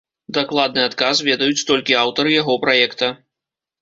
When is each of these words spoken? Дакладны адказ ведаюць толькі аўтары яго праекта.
Дакладны 0.37 0.81
адказ 0.89 1.21
ведаюць 1.29 1.65
толькі 1.73 1.99
аўтары 2.07 2.31
яго 2.41 2.59
праекта. 2.65 3.15